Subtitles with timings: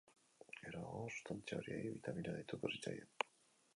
[0.59, 3.13] Geroago, sustantzia horiei bitamina deituko zitzaien.